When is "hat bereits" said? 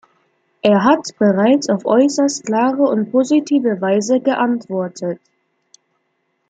0.83-1.69